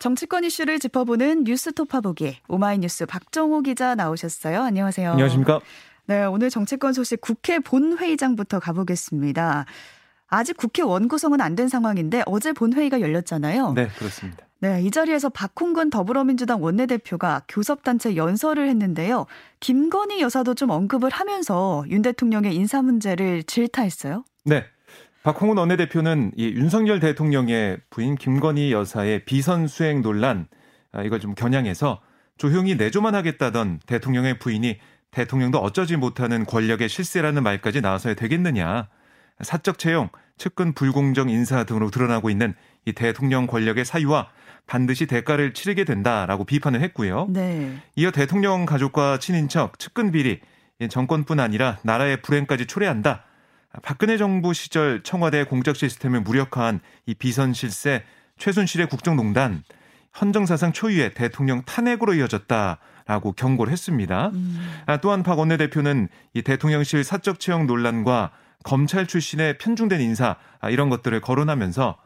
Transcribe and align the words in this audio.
정치권 0.00 0.44
이슈를 0.44 0.78
짚어보는 0.78 1.44
뉴스토파 1.44 2.00
보기 2.00 2.38
오마이뉴스 2.48 3.04
박정호 3.04 3.60
기자 3.60 3.94
나오셨어요. 3.94 4.62
안녕하세요. 4.62 5.10
안녕하십니까? 5.12 5.60
네, 6.06 6.24
오늘 6.24 6.48
정치권 6.48 6.94
소식 6.94 7.20
국회 7.20 7.58
본회의장부터 7.58 8.60
가보겠습니다. 8.60 9.66
아직 10.26 10.56
국회 10.56 10.82
원구성은 10.82 11.42
안 11.42 11.54
된 11.54 11.68
상황인데 11.68 12.22
어제 12.24 12.52
본회의가 12.54 13.02
열렸잖아요. 13.02 13.74
네, 13.74 13.88
그렇습니다. 13.98 14.46
네, 14.60 14.80
이 14.82 14.90
자리에서 14.90 15.28
박홍근 15.28 15.90
더불어민주당 15.90 16.62
원내대표가 16.62 17.42
교섭단체 17.48 18.16
연설을 18.16 18.68
했는데요. 18.70 19.26
김건희 19.60 20.22
여사도 20.22 20.54
좀 20.54 20.70
언급을 20.70 21.10
하면서 21.10 21.84
윤 21.90 22.00
대통령의 22.00 22.54
인사 22.54 22.80
문제를 22.80 23.42
질타했어요. 23.42 24.24
네. 24.46 24.64
박홍근 25.22 25.58
원내대표는 25.58 26.32
이 26.36 26.46
윤석열 26.46 26.98
대통령의 26.98 27.78
부인 27.90 28.14
김건희 28.14 28.72
여사의 28.72 29.26
비선 29.26 29.68
수행 29.68 30.00
논란 30.00 30.46
아, 30.92 31.02
이걸 31.02 31.20
좀 31.20 31.34
겨냥해서 31.34 32.00
조용히 32.38 32.74
내조만 32.74 33.14
하겠다던 33.14 33.80
대통령의 33.86 34.38
부인이 34.38 34.78
대통령도 35.10 35.58
어쩌지 35.58 35.96
못하는 35.96 36.46
권력의 36.46 36.88
실세라는 36.88 37.42
말까지 37.42 37.82
나와서야 37.82 38.14
되겠느냐. 38.14 38.88
사적 39.42 39.78
채용, 39.78 40.08
측근 40.38 40.72
불공정 40.72 41.28
인사 41.28 41.64
등으로 41.64 41.90
드러나고 41.90 42.30
있는 42.30 42.54
이 42.86 42.92
대통령 42.92 43.46
권력의 43.46 43.84
사유와 43.84 44.30
반드시 44.66 45.06
대가를 45.06 45.52
치르게 45.52 45.84
된다라고 45.84 46.44
비판을 46.44 46.80
했고요. 46.80 47.26
네. 47.28 47.76
이어 47.96 48.10
대통령 48.10 48.64
가족과 48.64 49.18
친인척, 49.18 49.78
측근 49.78 50.12
비리, 50.12 50.40
정권뿐 50.88 51.40
아니라 51.40 51.78
나라의 51.82 52.22
불행까지 52.22 52.66
초래한다. 52.66 53.24
박근혜 53.82 54.16
정부 54.16 54.52
시절 54.52 55.02
청와대 55.02 55.44
공적 55.44 55.76
시스템을 55.76 56.22
무력화한 56.22 56.80
이 57.06 57.14
비선 57.14 57.52
실세 57.52 58.02
최순실의 58.38 58.88
국정농단 58.88 59.62
헌정사상 60.20 60.72
초유의 60.72 61.14
대통령 61.14 61.62
탄핵으로 61.62 62.14
이어졌다라고 62.14 63.32
경고를 63.32 63.72
했습니다. 63.72 64.30
음. 64.34 64.60
아, 64.86 64.96
또한 64.96 65.22
박 65.22 65.38
원내대표는 65.38 66.08
이 66.34 66.42
대통령실 66.42 67.04
사적 67.04 67.38
채용 67.38 67.66
논란과 67.66 68.32
검찰 68.64 69.06
출신의 69.06 69.58
편중된 69.58 70.00
인사 70.00 70.36
아, 70.60 70.68
이런 70.68 70.90
것들을 70.90 71.20
거론하면서 71.20 71.96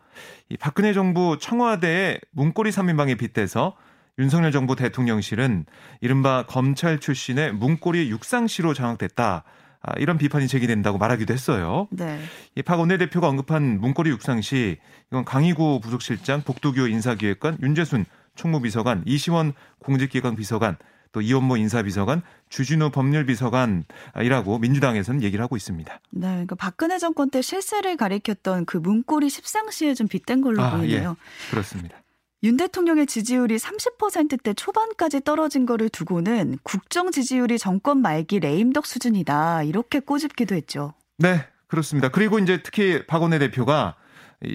이 0.51 0.57
박근혜 0.59 0.93
정부 0.93 1.39
청와대의 1.41 2.21
문고리 2.33 2.71
3인방에 2.71 3.19
빗대서 3.19 3.75
윤석열 4.19 4.53
정부 4.53 4.77
대통령실은 4.77 5.65
이른바 6.01 6.45
검찰 6.47 7.01
출신의 7.01 7.55
문고리 7.55 8.11
육상시로 8.11 8.75
장악됐다. 8.75 9.45
아, 9.87 9.93
이런 9.99 10.17
비판이 10.17 10.49
제기된다고 10.49 10.97
말하기도 10.97 11.33
했어요. 11.33 11.89
네. 11.91 12.19
이박 12.55 12.81
원내대표가 12.81 13.29
언급한 13.29 13.81
문고리 13.81 14.11
육상 14.11 14.41
시 14.41 14.79
이건 15.11 15.25
강희구 15.25 15.81
부속실장, 15.83 16.43
복도교 16.43 16.87
인사기획관, 16.87 17.59
윤재순 17.63 18.07
총무비서관, 18.35 19.03
이시원 19.07 19.53
공직기관 19.81 20.37
비서관, 20.37 20.77
또 21.13 21.21
이원모 21.21 21.59
인사비서관, 21.59 22.23
주진우 22.49 22.91
법률비서관이라고 22.91 24.59
민주당에서는 24.59 25.23
얘기를 25.23 25.43
하고 25.43 25.57
있습니다. 25.57 26.01
네, 26.11 26.27
그러니까 26.27 26.55
박근혜 26.57 26.99
정권 26.99 27.31
때 27.31 27.43
실세를 27.43 27.97
가리켰던 27.97 28.65
그 28.65 28.79
문고리 28.79 29.29
십상시에 29.29 29.95
좀 29.95 30.09
빗댄 30.09 30.41
걸로 30.41 30.63
아, 30.63 30.77
보이네요. 30.77 31.11
예, 31.11 31.51
그렇습니다. 31.51 31.99
윤 32.45 32.59
대통령의 32.59 33.07
지지율이 33.07 33.57
30%대 33.57 34.53
초반까지 34.53 35.23
떨어진 35.25 35.65
거를 35.65 35.89
두고는 35.89 36.59
국정 36.63 37.11
지지율이 37.11 37.59
정권 37.59 38.03
말기 38.03 38.39
레임덕 38.39 38.85
수준이다. 38.85 39.63
이렇게 39.63 39.99
꼬집기도 39.99 40.55
했죠. 40.55 40.93
네, 41.17 41.47
그렇습니다. 41.69 42.11
그리고 42.11 42.39
이제 42.39 42.63
특히 42.63 43.07
박원내 43.07 43.39
대표가 43.39 43.95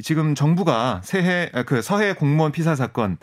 지금 0.04 0.36
정부가 0.36 1.02
새해 1.04 1.50
그 1.66 1.82
서해 1.82 2.14
공무원 2.14 2.52
피살 2.52 2.76
사건, 2.76 3.18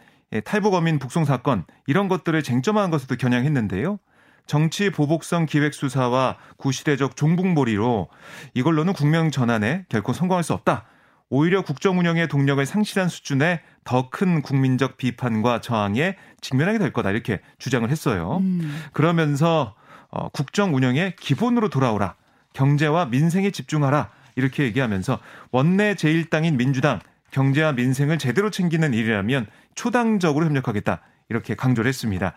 탈북 0.44 0.74
어민 0.74 0.98
북송 0.98 1.24
사건 1.24 1.64
이런 1.86 2.08
것들을 2.08 2.42
쟁점화한 2.42 2.90
것으로 2.90 3.16
겨냥했는데요. 3.16 4.00
정치 4.46 4.90
보복성 4.90 5.46
기획 5.46 5.74
수사와 5.74 6.38
구시대적 6.56 7.14
종북몰이로 7.14 8.08
이걸로는 8.54 8.94
국명 8.94 9.30
전환에 9.30 9.86
결코 9.88 10.12
성공할 10.12 10.42
수 10.42 10.54
없다. 10.54 10.86
오히려 11.28 11.62
국정 11.62 11.98
운영의 11.98 12.28
동력을 12.28 12.64
상실한 12.64 13.08
수준의 13.08 13.60
더 13.84 14.10
큰 14.10 14.42
국민적 14.42 14.96
비판과 14.96 15.60
저항에 15.60 16.16
직면하게 16.40 16.78
될 16.78 16.92
거다 16.92 17.10
이렇게 17.10 17.40
주장을 17.58 17.88
했어요. 17.90 18.38
음. 18.42 18.82
그러면서 18.92 19.74
어, 20.10 20.28
국정 20.28 20.74
운영의 20.74 21.16
기본으로 21.16 21.68
돌아오라. 21.68 22.14
경제와 22.52 23.06
민생에 23.06 23.50
집중하라. 23.50 24.10
이렇게 24.36 24.64
얘기하면서 24.64 25.18
원내 25.50 25.94
제1당인 25.94 26.56
민주당 26.56 27.00
경제와 27.30 27.72
민생을 27.72 28.18
제대로 28.18 28.50
챙기는 28.50 28.94
일이라면 28.94 29.46
초당적으로 29.74 30.46
협력하겠다. 30.46 31.00
이렇게 31.28 31.54
강조를 31.54 31.88
했습니다. 31.88 32.34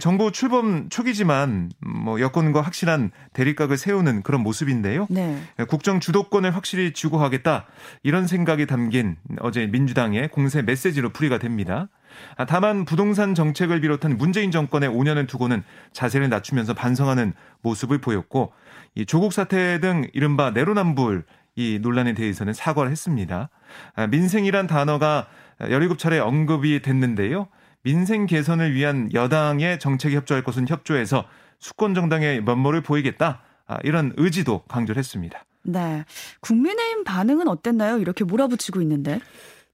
정부 0.00 0.32
출범 0.32 0.88
초기지만 0.88 1.70
뭐 1.80 2.20
여권과 2.20 2.60
확실한 2.60 3.10
대립각을 3.32 3.76
세우는 3.76 4.22
그런 4.22 4.42
모습인데요. 4.42 5.06
네. 5.10 5.38
국정 5.68 6.00
주도권을 6.00 6.54
확실히 6.54 6.92
쥐고 6.92 7.18
하겠다 7.18 7.66
이런 8.02 8.26
생각이 8.26 8.66
담긴 8.66 9.16
어제 9.40 9.66
민주당의 9.66 10.28
공세 10.28 10.62
메시지로 10.62 11.10
풀이가 11.10 11.38
됩니다. 11.38 11.88
아, 12.36 12.44
다만 12.44 12.84
부동산 12.84 13.34
정책을 13.34 13.80
비롯한 13.80 14.16
문재인 14.16 14.50
정권의 14.50 14.88
5년을 14.88 15.28
두고는 15.28 15.62
자세를 15.92 16.28
낮추면서 16.28 16.74
반성하는 16.74 17.32
모습을 17.62 17.98
보였고 17.98 18.52
이 18.94 19.06
조국 19.06 19.32
사태 19.32 19.80
등 19.80 20.06
이른바 20.12 20.50
내로남불 20.50 21.24
이 21.56 21.78
논란에 21.80 22.14
대해서는 22.14 22.52
사과를 22.52 22.90
했습니다. 22.90 23.48
아, 23.94 24.06
민생이란 24.06 24.66
단어가 24.66 25.26
17차례 25.60 26.24
언급이 26.24 26.82
됐는데요. 26.82 27.48
민생 27.84 28.26
개선을 28.26 28.74
위한 28.74 29.10
여당의 29.12 29.78
정책에 29.78 30.16
협조할 30.16 30.42
것은 30.42 30.66
협조해서 30.66 31.26
수권 31.58 31.94
정당의 31.94 32.42
면모를 32.42 32.80
보이겠다. 32.80 33.42
아, 33.66 33.78
이런 33.84 34.12
의지도 34.16 34.62
강조를 34.68 34.98
했습니다. 34.98 35.44
네. 35.62 36.04
국민의힘 36.40 37.04
반응은 37.04 37.46
어땠나요? 37.48 37.98
이렇게 37.98 38.24
몰아붙이고 38.24 38.80
있는데. 38.82 39.20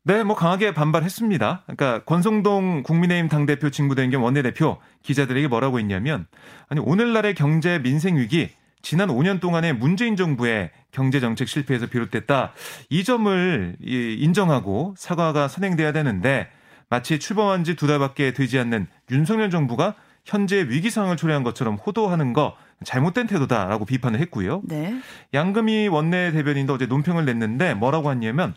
네, 0.02 0.24
뭐 0.24 0.34
강하게 0.34 0.72
반발했습니다. 0.74 1.64
그러니까 1.66 2.04
권성동 2.04 2.82
국민의힘 2.84 3.28
당대표 3.28 3.70
직무대행겸 3.70 4.22
원내대표 4.22 4.78
기자들에게 5.02 5.48
뭐라고 5.48 5.78
했냐면 5.78 6.26
아니 6.68 6.80
오늘날의 6.80 7.34
경제 7.34 7.78
민생 7.78 8.16
위기 8.16 8.50
지난 8.82 9.08
5년 9.08 9.40
동안의 9.40 9.74
문재인 9.74 10.16
정부의 10.16 10.70
경제 10.90 11.20
정책 11.20 11.48
실패에서 11.48 11.86
비롯됐다. 11.86 12.54
이 12.88 13.04
점을 13.04 13.76
인정하고 13.80 14.94
사과가 14.96 15.48
선행돼야 15.48 15.92
되는데 15.92 16.48
마치 16.90 17.18
출범한 17.18 17.64
지 17.64 17.76
두 17.76 17.86
달밖에 17.86 18.32
되지 18.32 18.58
않는 18.58 18.86
윤석열 19.10 19.48
정부가 19.50 19.94
현재 20.24 20.56
위기 20.68 20.90
상황을 20.90 21.16
초래한 21.16 21.42
것처럼 21.42 21.76
호도하는 21.76 22.32
거 22.34 22.56
잘못된 22.84 23.26
태도다라고 23.26 23.84
비판을 23.86 24.20
했고요. 24.20 24.62
네. 24.64 25.00
양금희 25.32 25.88
원내 25.88 26.32
대변인도 26.32 26.74
어제 26.74 26.86
논평을 26.86 27.24
냈는데 27.24 27.74
뭐라고 27.74 28.10
했냐면 28.10 28.54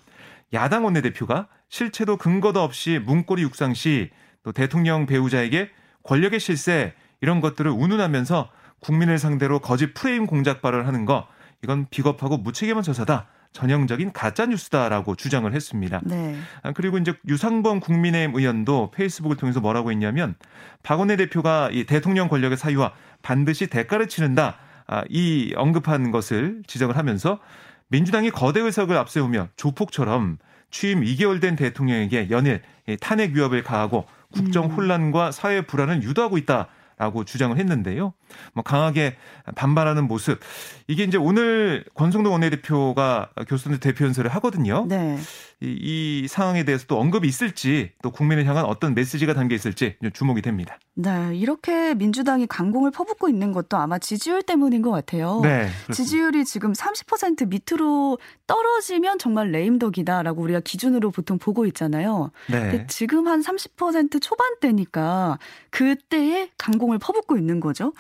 야당 0.54 0.84
원내대표가 0.84 1.48
실체도 1.70 2.18
근거도 2.18 2.62
없이 2.62 3.00
문고리 3.04 3.44
육상 3.44 3.74
시 3.74 4.12
또 4.44 4.52
대통령 4.52 5.06
배우자에게 5.06 5.70
권력의 6.04 6.40
실세 6.40 6.94
이런 7.22 7.40
것들을 7.40 7.72
운운하면서 7.72 8.50
국민을 8.82 9.18
상대로 9.18 9.60
거짓 9.60 9.94
프레임 9.94 10.28
공작 10.28 10.62
발언을 10.62 10.86
하는 10.86 11.06
거 11.06 11.28
이건 11.64 11.88
비겁하고 11.90 12.38
무책임한 12.38 12.84
처사다. 12.84 13.28
전형적인 13.54 14.12
가짜 14.12 14.46
뉴스다라고 14.46 15.16
주장을 15.16 15.52
했습니다. 15.52 16.02
네. 16.04 16.36
아, 16.64 16.72
그리고 16.74 16.98
이제 16.98 17.14
유상범 17.28 17.80
국민의힘 17.80 18.36
의원도 18.36 18.92
페이스북을 18.92 19.38
통해서 19.38 19.60
뭐라고 19.62 19.92
했냐면 19.92 20.36
박원내 20.82 21.16
대표가 21.16 21.70
이 21.72 21.86
대통령 21.86 22.28
권력의 22.28 22.58
사유와 22.58 22.94
반드시 23.22 23.68
대가를 23.68 24.08
치른다. 24.08 24.58
아, 24.88 25.04
이 25.10 25.54
언급한 25.56 26.12
것을 26.12 26.64
지적을 26.68 26.98
하면서 26.98 27.40
민주당이 27.88 28.32
거대 28.32 28.60
의석을 28.60 28.98
앞세우며 28.98 29.50
조폭처럼 29.56 30.40
취임 30.72 31.02
2개월 31.02 31.40
된 31.40 31.56
대통령에게 31.56 32.30
연일 32.32 32.62
탄핵 33.00 33.34
위협을 33.36 33.64
가하고 33.64 34.06
국정 34.32 34.66
음. 34.66 34.72
혼란과 34.72 35.32
사회 35.32 35.62
불안을 35.62 36.02
유도하고 36.02 36.38
있다. 36.40 36.68
라고 36.98 37.26
주장을 37.26 37.58
했는데요. 37.58 38.14
뭐 38.54 38.64
강하게 38.64 39.16
반발하는 39.56 40.08
모습. 40.08 40.40
이게 40.88 41.04
이제 41.04 41.18
오늘 41.18 41.86
권성동 41.96 42.34
원내대표가 42.34 43.30
교수들 43.48 43.80
대표 43.80 44.06
연설을 44.06 44.32
하거든요. 44.36 44.86
네. 44.88 45.18
이, 45.62 46.24
이 46.24 46.28
상황에 46.28 46.66
대해서 46.66 46.86
또 46.88 47.00
언급이 47.00 47.28
있을지 47.28 47.92
또 48.02 48.12
국민을 48.12 48.46
향한 48.46 48.66
어떤 48.66 48.94
메시지가 48.94 49.34
담겨 49.34 49.56
있을지 49.56 49.96
주목이 50.14 50.42
됩니다. 50.42 50.78
네, 50.96 51.36
이렇게 51.36 51.94
민주당이 51.96 52.48
강공을 52.48 52.92
퍼붓고 52.92 53.30
있는 53.30 53.52
것도 53.54 53.78
아마 53.78 53.98
지지율 53.98 54.44
때문인 54.44 54.82
것 54.82 54.92
같아요. 54.92 55.40
네, 55.42 55.70
지지율이 55.92 56.44
지금 56.46 56.74
30% 56.74 57.48
밑으로 57.48 58.20
떨어지면 58.46 59.20
정말 59.20 59.52
레임덕이다라고 59.52 60.42
우리가 60.42 60.60
기준으로 60.60 61.12
보통 61.12 61.38
보고 61.38 61.66
있잖아요. 61.66 62.32
네. 62.50 62.86
지금 62.90 63.28
한 63.28 63.42
30% 63.42 64.22
초반대니까 64.22 65.40
그때에 65.70 66.50
강공을 66.58 67.00
퍼붓고 67.00 67.38
있는 67.38 67.60
거죠. 67.60 67.94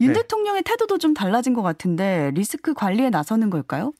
윤 0.00 0.08
네. 0.08 0.14
대통령의 0.14 0.62
태도도 0.62 0.98
좀 0.98 1.14
달라진 1.14 1.54
것 1.54 1.62
같은데 1.62 2.30
리스크 2.34 2.74
관리에 2.74 3.10
나서는 3.10 3.50
걸까요? 3.50 3.92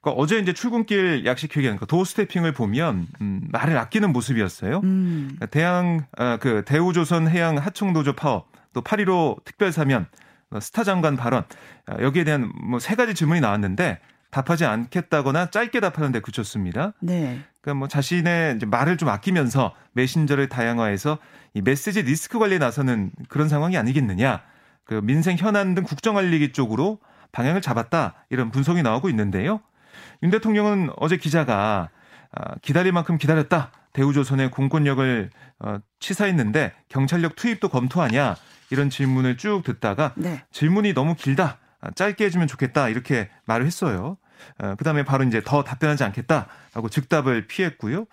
그러니까 0.00 0.20
어제 0.22 0.38
이제 0.38 0.52
출근길 0.52 1.24
약식 1.26 1.56
회견, 1.56 1.76
그러니까 1.76 1.86
도어 1.86 2.04
스태핑을 2.04 2.52
보면 2.52 3.06
음, 3.20 3.48
말을 3.52 3.76
아끼는 3.78 4.12
모습이었어요. 4.12 4.80
음. 4.84 5.24
그러니까 5.36 5.46
대양 5.46 6.06
아, 6.16 6.36
그 6.38 6.62
대우조선 6.66 7.28
해양 7.28 7.56
하청노조 7.56 8.14
파업, 8.14 8.48
또 8.72 8.82
8.15 8.82 9.44
특별사면, 9.44 10.06
어, 10.50 10.60
스타 10.60 10.84
장관 10.84 11.16
발언 11.16 11.44
아, 11.86 11.96
여기에 12.00 12.24
대한 12.24 12.50
뭐 12.68 12.78
세 12.80 12.94
가지 12.96 13.14
질문이 13.14 13.40
나왔는데 13.40 14.00
답하지 14.30 14.64
않겠다거나 14.64 15.50
짧게 15.50 15.78
답하는데 15.80 16.20
그쳤습니다. 16.20 16.92
네. 17.00 17.40
그러니까 17.60 17.78
뭐 17.78 17.88
자신의 17.88 18.56
이제 18.56 18.66
말을 18.66 18.96
좀 18.96 19.08
아끼면서 19.08 19.74
메신저를 19.92 20.48
다양화해서 20.48 21.18
이 21.54 21.62
메시지 21.62 22.02
리스크 22.02 22.38
관리에 22.38 22.58
나서는 22.58 23.12
그런 23.28 23.48
상황이 23.48 23.76
아니겠느냐. 23.78 24.42
그 24.84 25.00
민생 25.02 25.36
현안 25.36 25.74
등 25.74 25.82
국정 25.82 26.14
관리기 26.14 26.52
쪽으로 26.52 26.98
방향을 27.32 27.60
잡았다 27.60 28.14
이런 28.30 28.50
분석이 28.50 28.82
나오고 28.82 29.08
있는데요. 29.10 29.60
윤 30.22 30.30
대통령은 30.30 30.90
어제 30.96 31.16
기자가 31.16 31.90
아, 32.32 32.54
기다릴 32.62 32.92
만큼 32.92 33.16
기다렸다. 33.16 33.70
대우조선의 33.92 34.50
공권력을 34.50 35.30
어, 35.60 35.78
치사했는데 36.00 36.72
경찰력 36.88 37.36
투입도 37.36 37.68
검토하냐 37.68 38.34
이런 38.70 38.90
질문을 38.90 39.36
쭉 39.36 39.62
듣다가 39.64 40.12
네. 40.16 40.42
질문이 40.50 40.94
너무 40.94 41.14
길다. 41.14 41.58
아, 41.80 41.90
짧게 41.92 42.24
해주면 42.24 42.48
좋겠다 42.48 42.88
이렇게 42.88 43.30
말을 43.46 43.66
했어요. 43.66 44.16
어, 44.58 44.74
그다음에 44.76 45.04
바로 45.04 45.24
이제 45.24 45.40
더 45.44 45.62
답변하지 45.62 46.02
않겠다라고 46.04 46.88
즉답을 46.90 47.46
피했고요. 47.46 48.06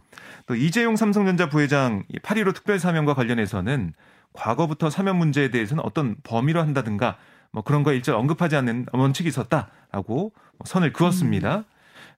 또 0.45 0.55
이재용 0.55 0.95
삼성전자 0.95 1.49
부회장 1.49 2.03
8.15 2.21 2.53
특별사면과 2.55 3.15
관련해서는 3.15 3.93
과거부터 4.33 4.89
사면 4.89 5.17
문제에 5.17 5.49
대해서는 5.49 5.83
어떤 5.83 6.15
범위로 6.23 6.61
한다든가 6.61 7.17
뭐 7.51 7.63
그런 7.63 7.83
거 7.83 7.93
일절 7.93 8.15
언급하지 8.15 8.55
않는 8.55 8.87
원칙이 8.93 9.29
있었다라고 9.29 10.33
선을 10.65 10.93
그었습니다. 10.93 11.57
음. 11.57 11.63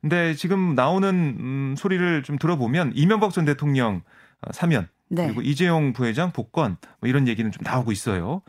근데 0.01 0.33
지금 0.33 0.75
나오는 0.75 1.09
음, 1.09 1.75
소리를 1.77 2.23
좀 2.23 2.37
들어보면 2.37 2.91
이명박 2.93 3.31
전 3.31 3.45
대통령 3.45 4.01
어, 4.41 4.51
사면 4.51 4.89
네. 5.09 5.25
그리고 5.27 5.41
이재용 5.41 5.93
부회장 5.93 6.31
복권 6.31 6.77
뭐 6.99 7.09
이런 7.09 7.27
얘기는 7.27 7.49
좀 7.51 7.63
나오고 7.63 7.91
있어요. 7.91 8.41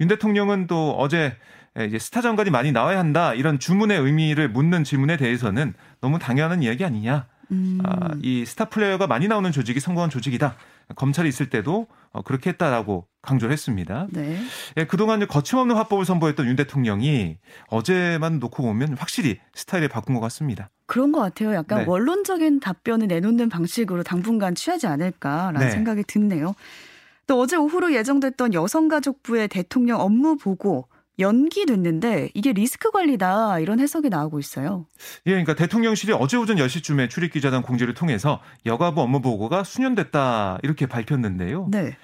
윤 0.00 0.08
대통령은 0.08 0.66
또 0.66 0.96
어제 0.98 1.36
이제 1.78 1.98
스타 1.98 2.22
장관이 2.22 2.50
많이 2.50 2.72
나와야 2.72 2.98
한다 2.98 3.34
이런 3.34 3.58
주문의 3.58 4.00
의미를 4.00 4.48
묻는 4.48 4.82
질문에 4.82 5.16
대해서는 5.16 5.74
너무 6.00 6.18
당연한 6.18 6.62
이야기 6.62 6.84
아니냐. 6.84 7.26
음. 7.52 7.78
아, 7.84 8.10
이 8.22 8.44
스타 8.44 8.64
플레이어가 8.66 9.06
많이 9.06 9.28
나오는 9.28 9.52
조직이 9.52 9.78
성공한 9.78 10.10
조직이다. 10.10 10.56
검찰이 10.94 11.28
있을 11.28 11.50
때도 11.50 11.86
어, 12.12 12.22
그렇게 12.22 12.50
했다라고 12.50 13.06
강조를 13.22 13.52
했습니다. 13.52 14.06
네. 14.10 14.38
예, 14.76 14.84
그동안 14.84 15.26
거침없는 15.26 15.74
화법을 15.74 16.04
선보였던 16.04 16.46
윤 16.46 16.56
대통령이 16.56 17.38
어제만 17.68 18.38
놓고 18.38 18.62
보면 18.62 18.96
확실히 18.96 19.40
스타일을 19.54 19.88
바꾼 19.88 20.14
것 20.14 20.20
같습니다. 20.20 20.70
그런 20.86 21.10
것 21.10 21.20
같아요. 21.20 21.52
약간 21.54 21.80
네. 21.80 21.84
원론적인 21.86 22.60
답변을 22.60 23.08
내놓는 23.08 23.48
방식으로 23.48 24.04
당분간 24.04 24.54
취하지 24.54 24.86
않을까라는 24.86 25.60
네. 25.60 25.70
생각이 25.70 26.04
드네요. 26.04 26.54
또 27.26 27.40
어제 27.40 27.56
오후로 27.56 27.92
예정됐던 27.92 28.54
여성가족부의 28.54 29.48
대통령 29.48 30.00
업무 30.00 30.36
보고 30.36 30.86
연기됐는데 31.18 32.30
이게 32.34 32.52
리스크 32.52 32.90
관리다 32.90 33.60
이런 33.60 33.80
해석이 33.80 34.08
나오고 34.08 34.38
있어요. 34.38 34.86
예, 35.26 35.30
그러니까 35.30 35.54
대통령실이 35.54 36.12
어제 36.12 36.36
오전 36.36 36.56
10시쯤에 36.56 37.08
출입 37.08 37.32
기자단 37.32 37.62
공지를 37.62 37.94
통해서 37.94 38.40
여가부 38.66 39.00
업무 39.00 39.20
보고가 39.20 39.64
수년됐다 39.64 40.58
이렇게 40.62 40.86
밝혔는데요. 40.86 41.68
네. 41.70 41.96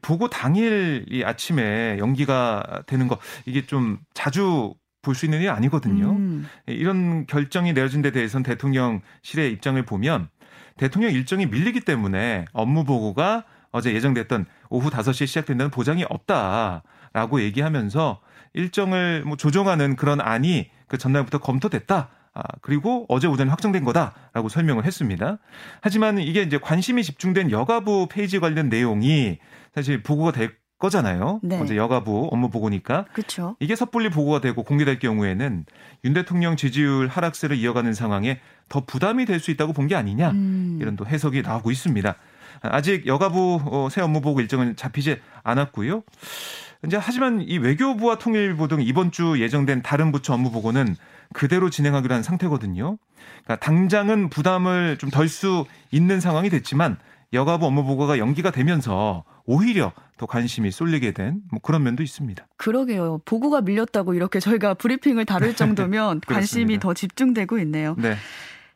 보고 0.00 0.28
당일 0.28 1.04
이 1.10 1.22
아침에 1.22 1.98
연기가 1.98 2.82
되는 2.86 3.08
거 3.08 3.18
이게 3.44 3.66
좀 3.66 3.98
자주 4.14 4.74
볼 5.02 5.14
수 5.16 5.26
있는 5.26 5.40
일이 5.40 5.48
아니거든요. 5.48 6.12
음. 6.12 6.48
이런 6.66 7.26
결정이 7.26 7.72
내려진 7.74 8.02
데 8.02 8.12
대해서는 8.12 8.44
대통령실의 8.44 9.52
입장을 9.52 9.84
보면 9.84 10.28
대통령 10.76 11.12
일정이 11.12 11.46
밀리기 11.46 11.80
때문에 11.80 12.46
업무 12.52 12.84
보고가 12.84 13.44
어제 13.72 13.92
예정됐던 13.92 14.46
오후 14.70 14.90
5시에 14.90 15.26
시작된다는 15.26 15.70
보장이 15.70 16.04
없다라고 16.08 17.42
얘기하면서 17.42 18.20
일정을 18.54 19.24
뭐 19.24 19.36
조정하는 19.36 19.96
그런 19.96 20.20
안이 20.20 20.70
그 20.88 20.98
전날부터 20.98 21.38
검토됐다. 21.38 22.08
아, 22.34 22.42
그리고 22.62 23.04
어제 23.08 23.26
오전에 23.26 23.50
확정된 23.50 23.84
거다라고 23.84 24.48
설명을 24.48 24.84
했습니다. 24.84 25.38
하지만 25.82 26.18
이게 26.18 26.42
이제 26.42 26.58
관심이 26.58 27.02
집중된 27.04 27.50
여가부 27.50 28.08
페이지 28.10 28.38
관련 28.40 28.68
내용이 28.70 29.38
사실 29.74 30.02
보고가 30.02 30.32
될 30.32 30.54
거잖아요. 30.78 31.40
네. 31.42 31.60
어제 31.60 31.76
여가부 31.76 32.30
업무 32.32 32.48
보고니까. 32.50 33.04
그렇죠. 33.12 33.54
이게 33.60 33.76
섣불리 33.76 34.08
보고가 34.08 34.40
되고 34.40 34.62
공개될 34.64 34.98
경우에는 34.98 35.64
윤 36.04 36.12
대통령 36.14 36.56
지지율 36.56 37.06
하락세를 37.06 37.56
이어가는 37.56 37.92
상황에 37.94 38.40
더 38.68 38.80
부담이 38.84 39.26
될 39.26 39.38
수 39.38 39.50
있다고 39.50 39.74
본 39.74 39.86
게 39.86 39.94
아니냐 39.94 40.30
음. 40.30 40.78
이런 40.80 40.96
또 40.96 41.06
해석이 41.06 41.42
나오고 41.42 41.70
있습니다. 41.70 42.14
아직 42.62 43.06
여가부 43.06 43.60
어, 43.66 43.88
새 43.90 44.00
업무 44.00 44.20
보고 44.20 44.40
일정은 44.40 44.74
잡히지 44.74 45.20
않았고요. 45.42 46.02
이제 46.86 46.96
하지만 47.00 47.42
이 47.42 47.58
외교부와 47.58 48.18
통일부 48.18 48.66
등 48.68 48.80
이번 48.82 49.12
주 49.12 49.40
예정된 49.40 49.82
다른 49.82 50.10
부처 50.12 50.34
업무 50.34 50.50
보고는 50.50 50.96
그대로 51.32 51.70
진행하기로 51.70 52.14
한 52.14 52.22
상태거든요. 52.22 52.98
그러니까 53.44 53.56
당장은 53.64 54.30
부담을 54.30 54.98
좀 54.98 55.10
덜 55.10 55.28
수 55.28 55.64
있는 55.92 56.20
상황이 56.20 56.50
됐지만 56.50 56.98
여가부 57.32 57.66
업무 57.66 57.84
보고가 57.84 58.18
연기가 58.18 58.50
되면서 58.50 59.24
오히려 59.44 59.92
더 60.18 60.26
관심이 60.26 60.70
쏠리게 60.70 61.12
된 61.12 61.40
뭐 61.50 61.60
그런 61.62 61.82
면도 61.82 62.02
있습니다. 62.02 62.46
그러게요. 62.56 63.20
보고가 63.24 63.60
밀렸다고 63.62 64.14
이렇게 64.14 64.40
저희가 64.40 64.74
브리핑을 64.74 65.24
다룰 65.24 65.54
정도면 65.56 66.20
관심이 66.26 66.78
더 66.80 66.94
집중되고 66.94 67.58
있네요. 67.60 67.94
네. 67.98 68.16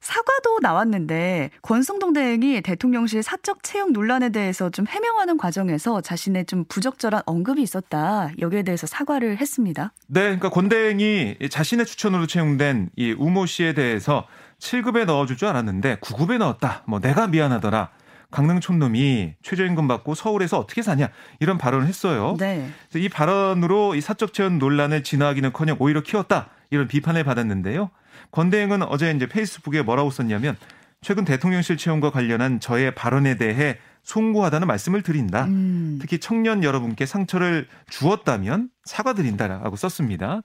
사과도 0.01 0.59
나왔는데 0.61 1.51
권성동 1.63 2.13
대행이 2.13 2.61
대통령실 2.63 3.23
사적 3.23 3.63
채용 3.63 3.93
논란에 3.93 4.31
대해서 4.31 4.71
좀 4.71 4.87
해명하는 4.87 5.37
과정에서 5.37 6.01
자신의 6.01 6.47
좀 6.47 6.65
부적절한 6.69 7.23
언급이 7.27 7.63
있었다. 7.63 8.31
여기에 8.39 8.63
대해서 8.63 8.87
사과를 8.87 9.39
했습니다. 9.39 9.93
네, 10.07 10.23
그러니까 10.23 10.51
권 10.51 10.69
대행이 10.69 11.37
자신의 11.51 11.87
추천으로 11.87 12.27
채용된 12.27 12.91
이 12.97 13.15
우모 13.17 13.47
씨에 13.47 13.75
대해서 13.75 14.27
7급에 14.59 15.05
넣어줄 15.05 15.37
줄 15.37 15.49
알았는데 15.49 15.97
9급에 15.97 16.39
넣었다. 16.39 16.83
뭐 16.87 17.01
내가 17.01 17.27
미안하더라. 17.27 17.91
강릉 18.31 18.61
촌놈이 18.61 19.35
최저임금 19.43 19.87
받고 19.89 20.15
서울에서 20.15 20.59
어떻게 20.59 20.83
사냐 20.83 21.09
이런 21.41 21.59
발언을 21.59 21.87
했어요. 21.87 22.37
네. 22.39 22.69
이 22.95 23.09
발언으로 23.09 23.95
이 23.95 24.01
사적 24.01 24.33
채용 24.33 24.59
논란을 24.59 25.05
진화하기는커녕 25.05 25.77
오히려 25.79 26.03
키웠다 26.03 26.51
이런 26.71 26.89
비판을 26.89 27.25
받았는데요. 27.25 27.91
권대행은 28.31 28.83
어제 28.83 29.11
이제 29.11 29.27
페이스북에 29.27 29.83
뭐라고 29.83 30.11
썼냐면 30.11 30.57
최근 31.01 31.25
대통령실 31.25 31.77
채용과 31.77 32.11
관련한 32.11 32.61
저의 32.61 32.95
발언에 32.95 33.37
대해 33.37 33.79
송구하다는 34.03 34.69
말씀을 34.69 35.03
드린다. 35.03 35.45
음. 35.47 35.99
특히 36.01 36.19
청년 36.19 36.63
여러분께 36.63 37.07
상처를 37.07 37.67
주었다면 37.91 38.71
사과드린다라고 38.85 39.75
썼습니다. 39.77 40.43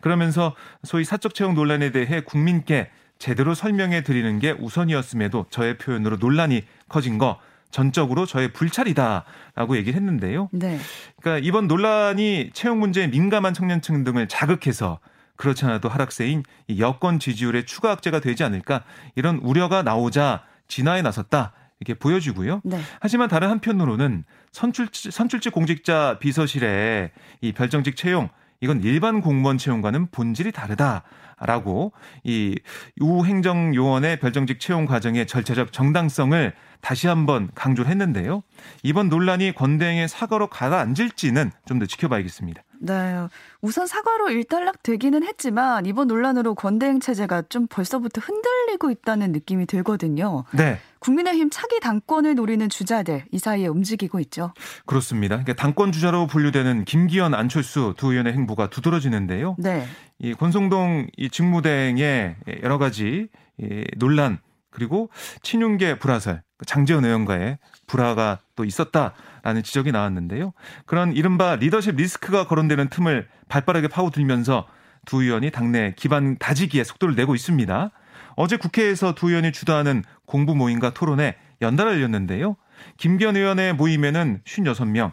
그러면서 0.00 0.54
소위 0.82 1.04
사적 1.04 1.34
채용 1.34 1.54
논란에 1.54 1.90
대해 1.90 2.22
국민께 2.22 2.90
제대로 3.18 3.54
설명해 3.54 4.02
드리는 4.02 4.38
게 4.40 4.50
우선이었음에도 4.50 5.46
저의 5.50 5.78
표현으로 5.78 6.16
논란이 6.16 6.64
커진 6.88 7.18
거 7.18 7.38
전적으로 7.70 8.26
저의 8.26 8.52
불찰이다라고 8.52 9.76
얘기를 9.76 9.96
했는데요. 9.96 10.48
네. 10.52 10.78
그러니까 11.20 11.44
이번 11.44 11.66
논란이 11.66 12.50
채용 12.52 12.78
문제에 12.78 13.06
민감한 13.06 13.54
청년층 13.54 14.04
등을 14.04 14.28
자극해서 14.28 15.00
그렇지 15.36 15.64
않아도 15.64 15.88
하락세인 15.88 16.42
여권 16.78 17.18
지지율의 17.18 17.66
추가 17.66 17.92
악재가 17.92 18.20
되지 18.20 18.44
않을까 18.44 18.84
이런 19.14 19.38
우려가 19.38 19.82
나오자 19.82 20.44
진화에 20.68 21.02
나섰다. 21.02 21.52
이렇게 21.80 21.98
보여지고요. 21.98 22.60
네. 22.64 22.80
하지만 23.00 23.28
다른 23.28 23.50
한편으로는 23.50 24.24
선출직, 24.52 25.12
선출직 25.12 25.52
공직자 25.52 26.18
비서실에 26.20 27.10
이 27.40 27.52
별정직 27.52 27.96
채용 27.96 28.30
이건 28.60 28.80
일반 28.82 29.20
공무원 29.20 29.58
채용과는 29.58 30.06
본질이 30.12 30.52
다르다라고 30.52 31.92
이 32.22 32.58
우행정 33.00 33.74
요원의 33.74 34.20
별정직 34.20 34.60
채용 34.60 34.86
과정의 34.86 35.26
절차적 35.26 35.72
정당성을 35.72 36.54
다시 36.80 37.08
한번 37.08 37.50
강조를 37.54 37.90
했는데요. 37.90 38.42
이번 38.82 39.08
논란이 39.08 39.52
권대행의 39.52 40.08
사과로 40.08 40.46
가라앉을지는 40.46 41.50
좀 41.66 41.78
더 41.80 41.86
지켜봐야겠습니다. 41.86 42.62
네. 42.84 43.26
우선 43.62 43.86
사과로 43.86 44.30
일단락 44.30 44.82
되기는 44.82 45.24
했지만 45.24 45.86
이번 45.86 46.08
논란으로 46.08 46.54
권대행 46.54 47.00
체제가 47.00 47.44
좀 47.48 47.66
벌써부터 47.66 48.20
흔들리고 48.20 48.90
있다는 48.90 49.32
느낌이 49.32 49.66
들거든요. 49.66 50.44
네. 50.52 50.78
국민의힘 50.98 51.50
차기 51.50 51.80
당권을 51.80 52.34
노리는 52.34 52.68
주자들 52.68 53.24
이 53.30 53.38
사이에 53.38 53.66
움직이고 53.66 54.20
있죠. 54.20 54.52
그렇습니다. 54.86 55.36
그러니까 55.36 55.54
당권 55.54 55.92
주자로 55.92 56.26
분류되는 56.26 56.84
김기현, 56.84 57.34
안철수 57.34 57.94
두 57.96 58.12
의원의 58.12 58.32
행보가 58.34 58.70
두드러지는데요. 58.70 59.56
네. 59.58 59.86
이 60.18 60.34
권성동 60.34 61.08
이 61.16 61.28
직무대행의 61.30 62.36
여러 62.62 62.78
가지 62.78 63.28
이 63.58 63.84
논란 63.96 64.38
그리고 64.74 65.08
친윤계 65.42 65.98
불화설, 66.00 66.42
장재원 66.66 67.04
의원과의 67.04 67.58
불화가 67.86 68.40
또 68.56 68.64
있었다라는 68.64 69.62
지적이 69.62 69.92
나왔는데요. 69.92 70.52
그런 70.84 71.12
이른바 71.12 71.56
리더십 71.56 71.94
리스크가 71.96 72.46
거론되는 72.46 72.88
틈을 72.88 73.28
발빠르게 73.48 73.88
파고들면서 73.88 74.66
두 75.06 75.22
의원이 75.22 75.52
당내 75.52 75.94
기반 75.96 76.36
다지기에 76.38 76.82
속도를 76.82 77.14
내고 77.14 77.34
있습니다. 77.34 77.90
어제 78.36 78.56
국회에서 78.56 79.14
두 79.14 79.28
의원이 79.28 79.52
주도하는 79.52 80.02
공부 80.26 80.56
모임과 80.56 80.92
토론에 80.92 81.36
연달아 81.62 81.92
열렸는데요. 81.92 82.56
김기현 82.96 83.36
의원의 83.36 83.74
모임에는 83.74 84.40
56명, 84.44 85.12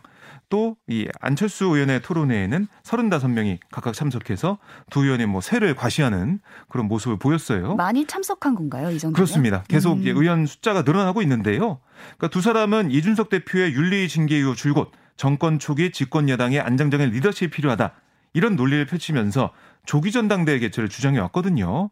또 0.51 0.75
이 0.91 1.07
안철수 1.21 1.65
의원의 1.65 2.01
토론회에는 2.01 2.67
35명이 2.83 3.59
각각 3.71 3.93
참석해서 3.93 4.57
두 4.89 5.05
의원의 5.05 5.25
뭐 5.25 5.39
세를 5.39 5.73
과시하는 5.73 6.39
그런 6.67 6.87
모습을 6.87 7.17
보였어요. 7.17 7.75
많이 7.75 8.05
참석한 8.05 8.53
건가요, 8.55 8.91
이 8.91 8.99
정도? 8.99 9.15
그렇습니다. 9.15 9.63
계속 9.69 9.93
음. 9.93 10.03
의원 10.05 10.45
숫자가 10.45 10.81
늘어나고 10.81 11.21
있는데요. 11.21 11.79
그러니까 12.17 12.27
두 12.27 12.41
사람은 12.41 12.91
이준석 12.91 13.29
대표의 13.29 13.73
윤리 13.73 14.07
징계 14.09 14.37
이후 14.37 14.53
줄곧 14.53 14.91
정권 15.15 15.59
초기 15.59 15.91
집권 15.91 16.27
여당의 16.27 16.59
안정적인 16.59 17.09
리더십이 17.11 17.51
필요하다. 17.51 17.93
이런 18.33 18.55
논리를 18.55 18.85
펼치면서 18.85 19.51
조기 19.85 20.11
전당대회 20.11 20.59
개최를 20.59 20.89
주장해 20.89 21.19
왔거든요. 21.19 21.89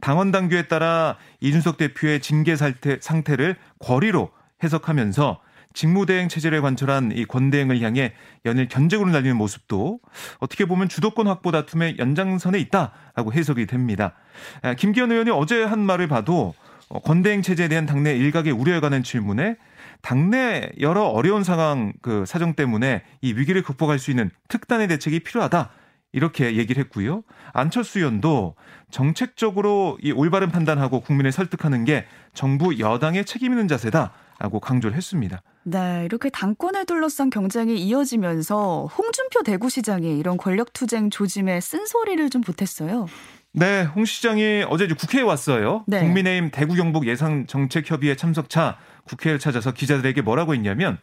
당원 0.00 0.32
당규에 0.32 0.66
따라 0.66 1.16
이준석 1.40 1.76
대표의 1.76 2.20
징계 2.20 2.56
상태, 2.56 2.98
상태를 3.00 3.56
권리로 3.78 4.30
해석하면서 4.62 5.40
직무대행 5.72 6.28
체제를 6.28 6.62
관철한 6.62 7.12
이 7.14 7.24
권대행을 7.24 7.80
향해 7.80 8.12
연일 8.44 8.68
견제구를 8.68 9.12
날리는 9.12 9.36
모습도 9.36 10.00
어떻게 10.38 10.64
보면 10.64 10.88
주도권 10.88 11.26
확보 11.26 11.52
다툼의 11.52 11.96
연장선에 11.98 12.58
있다라고 12.58 13.32
해석이 13.32 13.66
됩니다. 13.66 14.14
아, 14.62 14.74
김기현 14.74 15.12
의원이 15.12 15.30
어제 15.30 15.62
한 15.62 15.80
말을 15.80 16.08
봐도 16.08 16.54
어, 16.88 16.98
권대행 17.00 17.42
체제에 17.42 17.68
대한 17.68 17.86
당내 17.86 18.16
일각의 18.16 18.52
우려에 18.52 18.80
관한 18.80 19.02
질문에 19.02 19.56
당내 20.02 20.70
여러 20.80 21.04
어려운 21.04 21.44
상황 21.44 21.92
그 22.02 22.24
사정 22.26 22.54
때문에 22.54 23.04
이 23.20 23.32
위기를 23.32 23.62
극복할 23.62 23.98
수 23.98 24.10
있는 24.10 24.30
특단의 24.48 24.88
대책이 24.88 25.20
필요하다. 25.20 25.70
이렇게 26.12 26.56
얘기를 26.56 26.82
했고요. 26.82 27.22
안철수 27.52 28.00
의원도 28.00 28.56
정책적으로 28.90 29.96
이 30.02 30.10
올바른 30.10 30.50
판단하고 30.50 31.00
국민을 31.00 31.30
설득하는 31.30 31.84
게 31.84 32.06
정부 32.34 32.80
여당의 32.80 33.24
책임 33.24 33.52
있는 33.52 33.68
자세다라고 33.68 34.58
강조를 34.58 34.96
했습니다. 34.96 35.40
네, 35.62 36.04
이렇게 36.06 36.30
당권을 36.30 36.86
둘러싼 36.86 37.30
경쟁이 37.30 37.78
이어지면서 37.80 38.86
홍준표 38.86 39.42
대구시장이 39.42 40.18
이런 40.18 40.36
권력 40.36 40.72
투쟁 40.72 41.10
조짐에 41.10 41.60
쓴소리를 41.60 42.30
좀 42.30 42.42
보탰어요. 42.42 43.06
네, 43.52 43.82
홍 43.82 44.04
시장이 44.04 44.64
어제 44.68 44.86
국회에 44.86 45.22
왔어요. 45.22 45.84
네. 45.86 46.00
국민의힘 46.00 46.50
대구 46.52 46.74
경북 46.74 47.06
예상 47.08 47.46
정책 47.46 47.90
협의회 47.90 48.14
참석차 48.14 48.78
국회를 49.04 49.38
찾아서 49.38 49.72
기자들에게 49.72 50.22
뭐라고 50.22 50.54
했냐면 50.54 50.98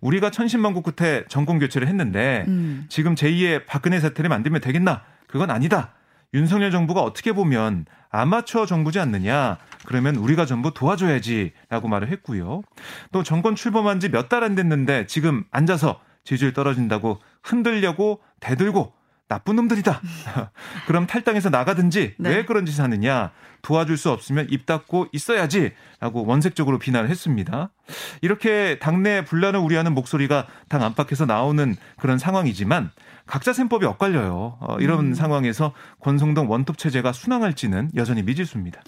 우리가 0.00 0.30
천신만고 0.30 0.82
끝에 0.82 1.24
정권 1.28 1.60
교체를 1.60 1.86
했는데 1.86 2.44
음. 2.48 2.86
지금 2.88 3.14
제2의 3.14 3.66
박근혜 3.66 4.00
사태를 4.00 4.28
만들면 4.28 4.60
되겠나? 4.60 5.02
그건 5.28 5.50
아니다. 5.50 5.94
윤석열 6.34 6.70
정부가 6.70 7.02
어떻게 7.02 7.32
보면 7.32 7.86
아마추어 8.10 8.66
정부지 8.66 8.98
않느냐. 8.98 9.58
그러면 9.86 10.16
우리가 10.16 10.46
전부 10.46 10.72
도와줘야지라고 10.74 11.88
말을 11.88 12.08
했고요. 12.10 12.62
또 13.12 13.22
정권 13.22 13.54
출범한 13.54 14.00
지 14.00 14.08
몇 14.08 14.28
달 14.28 14.42
안 14.44 14.54
됐는데 14.54 15.06
지금 15.06 15.44
앉아서 15.50 16.00
지지율 16.24 16.52
떨어진다고 16.52 17.18
흔들려고 17.42 18.20
대들고 18.40 18.92
나쁜 19.28 19.56
놈들이다. 19.56 20.00
그럼 20.86 21.06
탈당해서 21.06 21.48
나가든지 21.48 22.14
네. 22.18 22.28
왜 22.28 22.44
그런 22.44 22.66
짓을 22.66 22.84
하느냐. 22.84 23.32
도와줄 23.62 23.96
수 23.96 24.10
없으면 24.10 24.48
입 24.50 24.66
닫고 24.66 25.06
있어야지. 25.12 25.72
라고 26.00 26.26
원색적으로 26.26 26.78
비난을 26.78 27.08
했습니다. 27.08 27.70
이렇게 28.20 28.78
당내 28.80 29.24
분란을 29.24 29.58
우려하는 29.60 29.94
목소리가 29.94 30.48
당 30.68 30.82
안팎에서 30.82 31.24
나오는 31.26 31.76
그런 31.98 32.18
상황이지만 32.18 32.90
각자 33.26 33.52
셈법이 33.54 33.86
엇갈려요. 33.86 34.58
어, 34.60 34.76
이런 34.80 34.98
음. 35.06 35.14
상황에서 35.14 35.72
권성동 36.00 36.50
원톱 36.50 36.76
체제가 36.76 37.12
순항할지는 37.12 37.90
여전히 37.94 38.22
미지수입니다. 38.22 38.82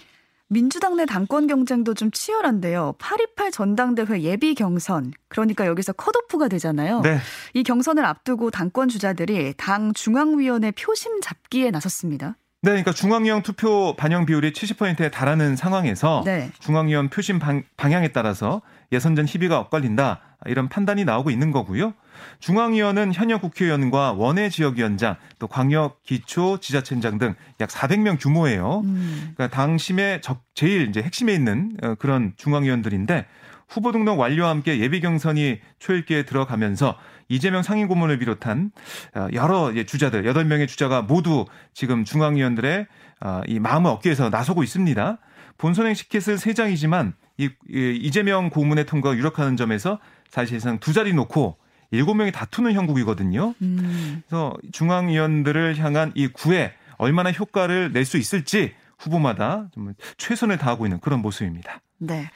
민주당 0.49 0.97
내 0.97 1.07
당권 1.07 1.47
경쟁도 1.47 1.95
좀 1.95 2.11
치열한데요. 2.11 2.95
8.28 2.99 3.53
전당대회 3.53 4.23
예비 4.23 4.55
경선. 4.55 5.13
그러니까 5.29 5.67
여기서 5.67 5.93
컷오프가 5.95 6.49
되잖아요. 6.49 7.01
네. 7.01 7.19
이 7.55 7.63
경선을 7.63 8.05
앞두고 8.05 8.51
당권 8.51 8.89
주자들이 8.89 9.55
당 9.57 9.93
중앙위원회 9.95 10.71
표심 10.73 11.21
잡기에 11.21 11.71
나섰습니다. 11.71 12.37
네, 12.63 12.71
그러니까 12.71 12.93
중앙위원 12.93 13.43
투표 13.43 13.95
반영 13.97 14.25
비율이 14.25 14.53
70%에 14.53 15.11
달하는 15.11 15.55
상황에서 15.55 16.23
네. 16.25 16.51
중앙위원 16.61 17.11
표심 17.11 17.39
방, 17.39 17.63
방향에 17.77 18.09
따라서 18.09 18.63
예선전 18.91 19.27
희비가 19.27 19.59
엇갈린다 19.61 20.21
이런 20.47 20.69
판단이 20.69 21.05
나오고 21.05 21.31
있는 21.31 21.51
거고요. 21.51 21.93
중앙위원은 22.41 23.13
현역 23.15 23.41
국회의원과 23.43 24.13
원외 24.13 24.49
지역위원장 24.49 25.17
또 25.39 25.47
광역 25.47 26.03
기초 26.03 26.59
지자체장 26.59 27.19
등 27.19 27.35
약 27.61 27.71
400명 27.71 28.21
규모예요. 28.21 28.83
음. 28.85 29.33
그러니까 29.35 29.49
당심의 29.49 30.23
적 30.23 30.43
제일 30.55 30.89
이제 30.89 31.03
핵심에 31.03 31.33
있는 31.33 31.77
어, 31.83 31.95
그런 31.97 32.33
중앙위원들인데 32.37 33.27
후보 33.69 33.93
등록 33.93 34.19
완료와 34.19 34.51
함께 34.51 34.79
예비 34.79 35.01
경선이 35.01 35.61
초읽기에 35.79 36.25
들어가면서 36.25 36.97
이재명 37.29 37.63
상임고문을 37.63 38.19
비롯한 38.19 38.71
어, 39.15 39.29
여러 39.33 39.73
주자들 39.73 40.25
8명의 40.25 40.69
주자가 40.69 41.03
모두 41.03 41.47
지금 41.73 42.05
중앙위원들의 42.05 42.87
어, 43.21 43.41
이 43.47 43.59
마음을 43.59 43.91
얻기 43.91 44.09
위해서 44.09 44.29
나서고 44.29 44.63
있습니다. 44.63 45.19
본선행 45.57 45.95
시켓은 45.95 46.37
3장이지만 46.37 47.15
이 47.39 47.51
이재명 47.69 48.51
고문의 48.51 48.87
통과가 48.87 49.17
유력하는 49.17 49.57
점에서 49.57 49.99
사실상 50.29 50.79
두 50.79 50.93
자리 50.93 51.13
놓고 51.13 51.57
일곱 51.95 52.15
명이 52.15 52.33
다투는 52.33 52.73
형국이거든요. 52.75 53.55
음. 53.63 54.23
그래서 54.27 54.55
중앙위원들을 54.73 55.77
향한 55.79 56.13
이 56.15 56.29
구애 56.29 56.73
얼마나 56.99 57.31
효과를 57.33 57.93
낼 57.93 58.05
수 58.05 58.17
있을지 58.19 58.75
후보마다 58.99 59.69
좀 59.75 59.93
최선을 60.19 60.57
다하고 60.59 60.87
있는 60.87 61.01
그런 61.01 61.21
모습입니다. 61.21 61.81
네. 61.99 62.31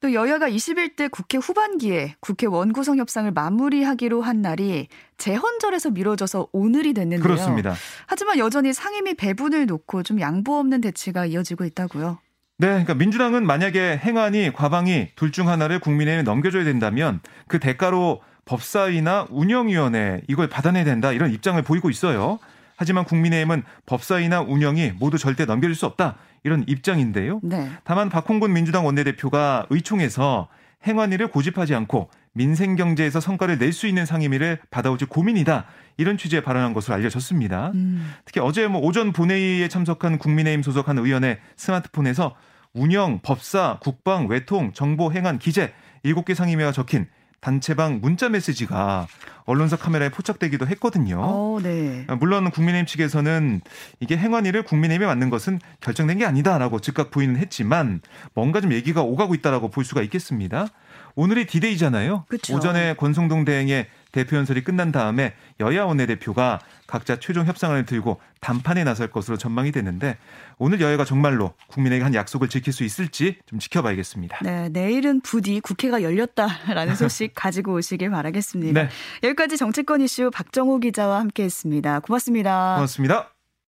또 0.00 0.12
여야가 0.12 0.48
21대 0.50 1.08
국회 1.10 1.38
후반기에 1.38 2.16
국회 2.20 2.46
원구성 2.46 2.98
협상을 2.98 3.30
마무리하기로 3.30 4.20
한 4.20 4.42
날이 4.42 4.88
재헌절에서 5.16 5.90
미뤄져서 5.90 6.48
오늘이 6.52 6.92
됐는데요. 6.92 7.22
그렇습니다. 7.22 7.74
하지만 8.06 8.38
여전히 8.38 8.72
상임위 8.72 9.14
배분을 9.14 9.66
놓고 9.66 10.02
좀 10.02 10.20
양보 10.20 10.58
없는 10.58 10.80
대치가 10.80 11.24
이어지고 11.24 11.64
있다고요. 11.66 12.18
네, 12.58 12.66
그러니까 12.68 12.94
민주당은 12.94 13.46
만약에 13.46 13.96
행안위, 13.98 14.52
과방위 14.52 15.10
둘 15.14 15.30
중 15.32 15.48
하나를 15.48 15.78
국민의힘에 15.78 16.22
넘겨줘야 16.24 16.64
된다면 16.64 17.20
그 17.46 17.58
대가로 17.60 18.20
법사위나 18.44 19.28
운영위원회 19.30 20.22
이걸 20.28 20.48
받아내야 20.48 20.84
된다 20.84 21.12
이런 21.12 21.32
입장을 21.32 21.60
보이고 21.62 21.90
있어요. 21.90 22.38
하지만 22.76 23.04
국민의힘은 23.04 23.62
법사위나 23.86 24.40
운영이 24.40 24.92
모두 24.98 25.18
절대 25.18 25.44
넘겨줄 25.44 25.74
수 25.74 25.86
없다 25.86 26.16
이런 26.42 26.64
입장인데요. 26.66 27.40
네. 27.42 27.70
다만 27.84 28.08
박홍근 28.08 28.52
민주당 28.52 28.84
원내대표가 28.86 29.66
의총에서 29.70 30.48
행안위를 30.86 31.28
고집하지 31.28 31.74
않고 31.74 32.10
민생 32.32 32.74
경제에서 32.74 33.20
성과를 33.20 33.58
낼 33.58 33.72
수 33.72 33.86
있는 33.86 34.04
상임위를 34.06 34.58
받아오지 34.70 35.04
고민이다. 35.04 35.66
이런 35.98 36.16
취지에 36.16 36.40
발언한 36.40 36.72
것으로 36.72 36.94
알려졌습니다. 36.94 37.70
음. 37.74 38.14
특히 38.24 38.40
어제 38.40 38.66
뭐 38.66 38.80
오전 38.80 39.12
본회의에 39.12 39.68
참석한 39.68 40.18
국민의힘 40.18 40.62
소속 40.62 40.88
한 40.88 40.98
의원의 40.98 41.38
스마트폰에서 41.56 42.34
운영, 42.72 43.20
법사, 43.22 43.78
국방, 43.80 44.26
외통, 44.28 44.72
정보, 44.72 45.12
행안, 45.12 45.38
기재 45.38 45.72
7개 46.04 46.34
상임위가 46.34 46.72
적힌 46.72 47.06
단체방 47.42 47.98
문자 48.00 48.28
메시지가 48.28 49.08
언론사 49.44 49.76
카메라에 49.76 50.10
포착되기도 50.10 50.68
했거든요. 50.68 51.16
오, 51.16 51.56
어, 51.56 51.60
네. 51.60 52.06
물론 52.20 52.48
국민의힘 52.50 52.86
측에서는 52.86 53.60
이게 53.98 54.16
행안위를 54.16 54.62
국민의힘에 54.62 55.06
맡는 55.06 55.28
것은 55.28 55.58
결정된 55.80 56.18
게 56.18 56.24
아니다라고 56.24 56.78
즉각 56.78 57.10
부인은 57.10 57.36
했지만 57.36 58.00
뭔가 58.34 58.60
좀 58.60 58.72
얘기가 58.72 59.02
오가고 59.02 59.34
있다라고 59.34 59.70
볼 59.70 59.84
수가 59.84 60.02
있겠습니다. 60.02 60.68
오늘이 61.16 61.46
디데이잖아요. 61.46 62.26
그쵸. 62.28 62.56
오전에 62.56 62.94
권성동 62.94 63.44
대행의 63.44 63.88
대표 64.12 64.36
연설이 64.36 64.62
끝난 64.62 64.92
다음에 64.92 65.34
여야 65.58 65.84
원내대표가 65.84 66.60
각자 66.86 67.16
최종 67.18 67.46
협상안을 67.46 67.86
들고 67.86 68.20
담판에 68.40 68.84
나설 68.84 69.10
것으로 69.10 69.38
전망이 69.38 69.72
되는데 69.72 70.18
오늘 70.58 70.80
여야가 70.80 71.04
정말로 71.04 71.54
국민에게 71.68 72.04
한 72.04 72.14
약속을 72.14 72.48
지킬 72.48 72.72
수 72.72 72.84
있을지 72.84 73.38
좀 73.46 73.58
지켜봐야겠습니다. 73.58 74.40
네, 74.42 74.68
내일은 74.68 75.20
부디 75.22 75.60
국회가 75.60 76.02
열렸다라는 76.02 76.94
소식 76.94 77.32
가지고 77.34 77.74
오시길 77.74 78.10
바라겠습니다. 78.10 78.82
네. 78.82 78.88
여기까지 79.22 79.56
정치권 79.56 80.02
이슈 80.02 80.30
박정호 80.30 80.80
기자와 80.80 81.20
함께했습니다. 81.20 82.00
고맙습니다. 82.00 82.74
고맙습니다. 82.74 83.31